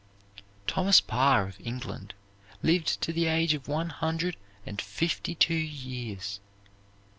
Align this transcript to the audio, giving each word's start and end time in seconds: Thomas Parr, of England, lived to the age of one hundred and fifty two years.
Thomas 0.65 0.99
Parr, 0.99 1.45
of 1.47 1.57
England, 1.63 2.15
lived 2.63 3.01
to 3.01 3.13
the 3.13 3.27
age 3.27 3.53
of 3.53 3.67
one 3.67 3.89
hundred 3.89 4.35
and 4.65 4.81
fifty 4.81 5.35
two 5.35 5.53
years. 5.53 6.39